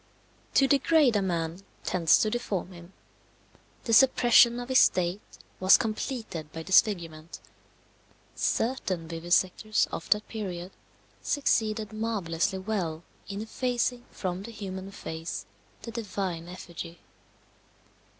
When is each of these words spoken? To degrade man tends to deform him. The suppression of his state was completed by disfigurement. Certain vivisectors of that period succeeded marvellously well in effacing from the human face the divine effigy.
To 0.55 0.67
degrade 0.67 1.21
man 1.23 1.59
tends 1.83 2.17
to 2.21 2.31
deform 2.31 2.71
him. 2.71 2.91
The 3.83 3.93
suppression 3.93 4.59
of 4.59 4.69
his 4.69 4.79
state 4.79 5.21
was 5.59 5.77
completed 5.77 6.51
by 6.51 6.63
disfigurement. 6.63 7.39
Certain 8.33 9.07
vivisectors 9.07 9.87
of 9.91 10.09
that 10.09 10.27
period 10.27 10.71
succeeded 11.21 11.93
marvellously 11.93 12.57
well 12.57 13.03
in 13.27 13.43
effacing 13.43 14.05
from 14.09 14.41
the 14.41 14.51
human 14.51 14.89
face 14.89 15.45
the 15.83 15.91
divine 15.91 16.47
effigy. 16.47 16.99